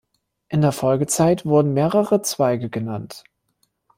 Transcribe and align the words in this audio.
In 0.49 0.61
der 0.61 0.71
Folgezeit 0.71 1.45
wurden 1.45 1.75
mehrere 1.75 2.23
Zweige 2.23 2.71
genannt. 2.71 3.23